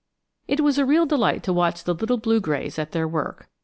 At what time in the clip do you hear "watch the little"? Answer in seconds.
1.53-2.17